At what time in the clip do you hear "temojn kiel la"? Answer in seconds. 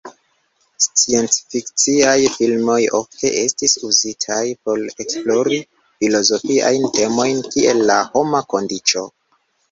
6.95-7.99